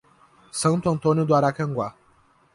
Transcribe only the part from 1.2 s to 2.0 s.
do Aracanguá